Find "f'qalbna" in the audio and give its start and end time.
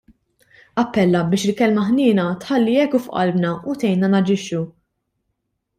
3.05-3.53